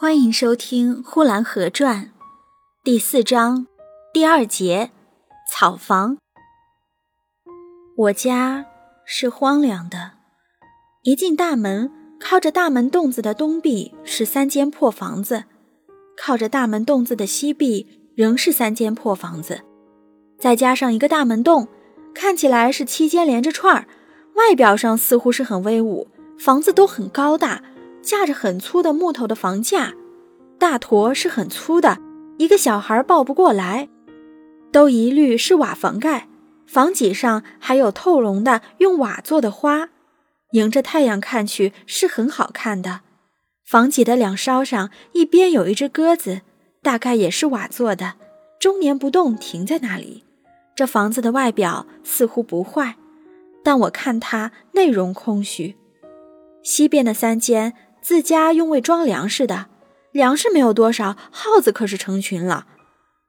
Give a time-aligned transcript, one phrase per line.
[0.00, 2.04] 欢迎收听《呼兰河传》
[2.82, 3.66] 第四章
[4.14, 4.92] 第二节
[5.46, 6.16] 草房。
[7.98, 8.64] 我家
[9.04, 10.12] 是荒凉的，
[11.02, 15.44] 一进大门，靠着大门洞子的东壁是三间破房子，
[16.16, 17.86] 靠着大门洞子的西壁
[18.16, 19.60] 仍是三间破房子，
[20.38, 21.68] 再加上一个大门洞，
[22.14, 23.86] 看起来是七间连着串儿，
[24.36, 26.08] 外表上似乎是很威武，
[26.38, 27.62] 房子都很高大。
[28.02, 29.94] 架着很粗的木头的房架，
[30.58, 31.98] 大坨是很粗的，
[32.38, 33.88] 一个小孩抱不过来。
[34.72, 36.28] 都一律是瓦房盖，
[36.66, 39.88] 房脊上还有透笼的用瓦做的花，
[40.52, 43.00] 迎着太阳看去是很好看的。
[43.64, 46.42] 房脊的两梢上一边有一只鸽子，
[46.82, 48.14] 大概也是瓦做的，
[48.58, 50.24] 终年不动，停在那里。
[50.74, 52.96] 这房子的外表似乎不坏，
[53.62, 55.76] 但我看它内容空虚。
[56.62, 57.74] 西边的三间。
[58.02, 59.66] 自家用为装粮食的，
[60.12, 62.66] 粮食没有多少，耗子可是成群了。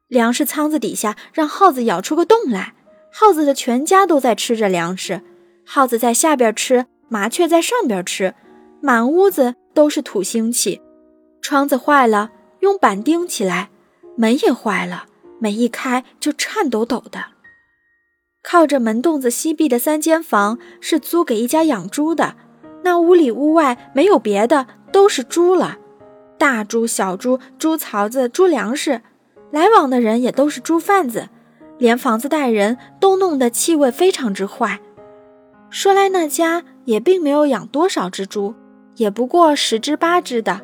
[0.07, 2.73] 粮食仓子底下让耗子咬出个洞来，
[3.11, 5.21] 耗子的全家都在吃着粮食。
[5.65, 8.33] 耗子在下边吃，麻雀在上边吃，
[8.81, 10.81] 满屋子都是土腥气。
[11.41, 13.69] 窗子坏了，用板钉起来；
[14.17, 15.05] 门也坏了，
[15.39, 17.25] 门一开就颤抖抖的。
[18.43, 22.35] 靠着门洞子西壁的三间房是租给一家养猪的。
[22.83, 25.77] 那屋里屋外没有别的，都是猪了，
[26.37, 29.01] 大猪、小猪、猪槽子、猪粮食，
[29.51, 31.29] 来往的人也都是猪贩子，
[31.77, 34.79] 连房子带人都弄得气味非常之坏。
[35.69, 38.55] 说来那家也并没有养多少只猪，
[38.95, 40.61] 也不过十只八只的。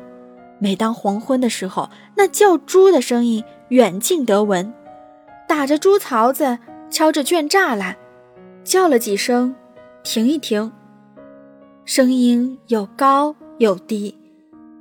[0.58, 4.74] 每当黄昏的时候，那叫猪的声音远近得闻，
[5.46, 6.58] 打着猪槽子，
[6.90, 7.96] 敲着圈栅栏，
[8.64, 9.54] 叫了几声，
[10.02, 10.72] 停一停。
[11.88, 14.14] 声音有高有低，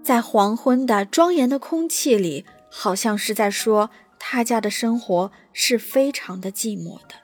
[0.04, 7.16] 在黄昏的庄严的空气里，好像是在说他家的生活是非常的寂寞的。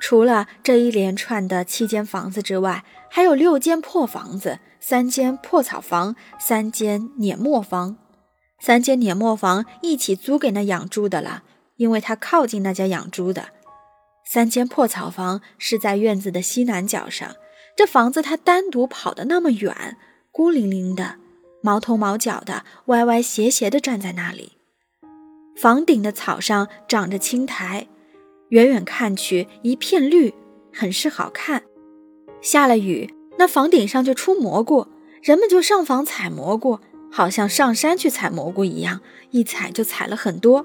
[0.00, 7.98] 除了这一连串的七间房子之外，还有六间破房子，三间破草房，三间碾磨房。
[8.58, 11.42] 三间碾磨房一起租给那养猪的了，
[11.76, 13.50] 因为他靠近那家养猪的。
[14.24, 17.36] 三间破草房是在院子的西南角上。
[17.76, 19.98] 这房子它单独跑得那么远，
[20.32, 21.16] 孤零零的，
[21.60, 24.52] 毛头毛脚的，歪歪斜斜的站在那里。
[25.54, 27.86] 房顶的草上长着青苔，
[28.48, 30.32] 远远看去一片绿，
[30.72, 31.64] 很是好看。
[32.40, 34.86] 下了雨，那房顶上就出蘑菇，
[35.22, 36.78] 人们就上房采蘑菇，
[37.12, 40.64] 好像上山去采蘑菇一样，一采就采了很多。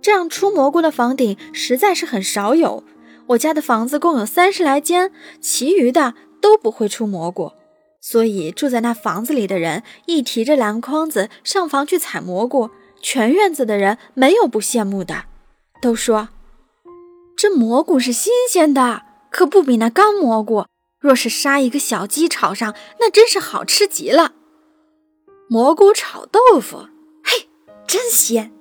[0.00, 2.84] 这样出蘑菇的房顶实在是很少有。
[3.28, 5.10] 我家的房子共有三十来间，
[5.40, 6.14] 其余的。
[6.44, 7.52] 都不会出蘑菇，
[8.02, 12.68] 所以住在那房子里的人一提着篮筐子上房去采蘑菇，
[13.00, 15.24] 全院子的人没有不羡慕的，
[15.80, 16.28] 都说
[17.34, 20.66] 这蘑菇是新鲜的，可不比那干蘑菇。
[21.00, 24.32] 若是杀一个小鸡炒上，那真是好吃极了。
[25.48, 26.88] 蘑菇炒豆腐，
[27.24, 27.48] 嘿，
[27.86, 28.52] 真鲜。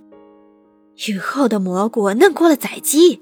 [1.08, 3.22] 雨后的蘑菇嫩过了宰鸡。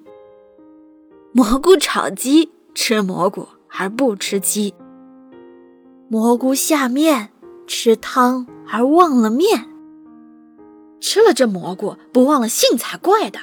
[1.33, 3.47] 蘑菇炒鸡，吃蘑菇。
[3.73, 4.73] 而不吃鸡，
[6.09, 7.31] 蘑菇下面
[7.65, 9.67] 吃汤而忘了面，
[10.99, 13.39] 吃了这蘑菇不忘了性才怪的。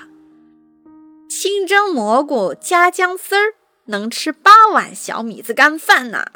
[1.28, 3.54] 清蒸蘑菇加姜丝儿，
[3.86, 6.26] 能吃八碗小米子干饭呢。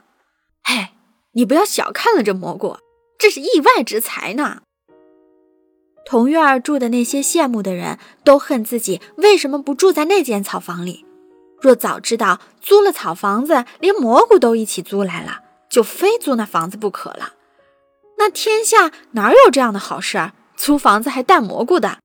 [0.65, 0.89] 嘿，
[1.33, 2.77] 你不要小看了这蘑菇，
[3.19, 4.63] 这是意外之财呢。
[6.05, 11.07] 同院住的那些羡慕的人都恨自己为什么不住在那间草房里。
[11.62, 17.34] 若早知道租了草房子，连蘑菇都一起租来了，就非租那房子不可了。
[18.19, 20.33] 那天下哪有这样的好事儿？
[20.56, 21.99] 租房子还带蘑菇的？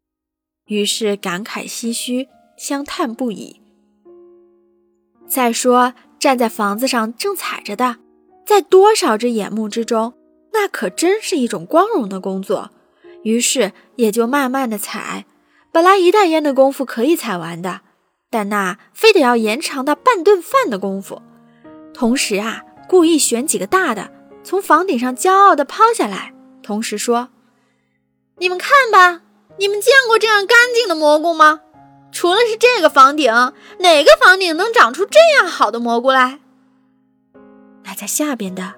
[0.68, 3.62] 于是感慨唏嘘，相叹不已。
[5.28, 7.97] 再说站在房子上正踩着的，
[8.45, 10.13] 在多少只眼目之中，
[10.53, 12.71] 那可真是一种光荣的工作。
[13.24, 15.25] 于是也就慢慢的踩，
[15.71, 17.81] 本来一袋烟的功夫可以踩完的。
[18.29, 21.21] 但那非得要延长到半顿饭的功夫，
[21.94, 24.12] 同时啊，故意选几个大的，
[24.44, 27.29] 从房顶上骄傲地抛下来，同时说
[28.39, 29.21] ：“你们看吧，
[29.57, 31.62] 你们见过这样干净的蘑菇吗？
[32.12, 33.31] 除了是这个房顶，
[33.79, 36.39] 哪个房顶能长出这样好的蘑菇来？
[37.85, 38.75] 那在下边的，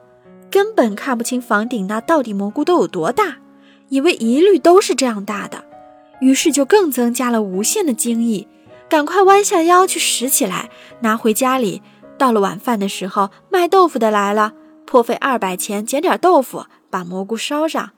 [0.52, 3.38] 根本看不清房顶那到底蘑菇都有多大，
[3.90, 5.63] 以为一律都是这样大的，
[6.22, 8.48] 于是就更增加了无限的惊异。”
[8.90, 10.70] 赶快弯下腰去拾起来，
[11.02, 11.82] 拿回家里。
[12.18, 14.54] 到了晚饭的时候，卖豆腐的来了，
[14.86, 17.92] 破费二百钱捡点豆腐，把蘑菇烧上。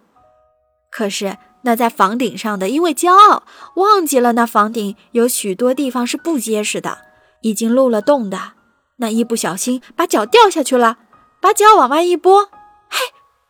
[0.92, 3.44] 可是那在房顶上的，因为骄傲，
[3.78, 7.00] 忘记了那房顶有许多地方是不结实的，
[7.42, 8.54] 已经漏了洞的。
[8.98, 10.98] 那一不小心把脚掉下去了，
[11.40, 12.46] 把脚往外一拨，
[12.90, 13.00] 嘿，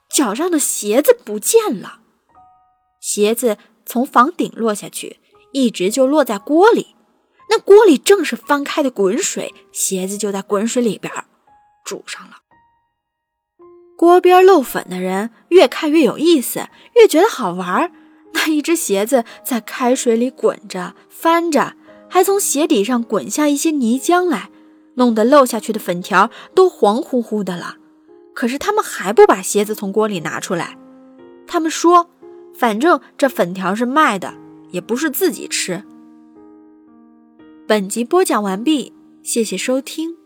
[0.09, 1.99] 脚上的鞋子不见了。
[3.01, 5.19] 鞋子从房顶落下去，
[5.51, 6.95] 一直就落在锅里。
[7.51, 11.11] 那锅里正是翻开的滚水，鞋子就在滚水里边
[11.83, 12.37] 煮上了。
[13.97, 17.91] 锅边漏粉的人越看越有意思，越觉得好玩。
[18.33, 21.73] 那一只鞋子在开水里滚着翻着，
[22.09, 24.49] 还从鞋底上滚下一些泥浆来。
[24.95, 27.75] 弄得漏下去的粉条都黄乎乎的了，
[28.33, 30.77] 可是他们还不把鞋子从锅里拿出来。
[31.45, 32.09] 他们说
[32.55, 34.33] ：“反正这粉条是卖的，
[34.71, 35.83] 也不是自己吃。”
[37.71, 38.91] 本集播讲完毕，
[39.23, 40.20] 谢谢收听。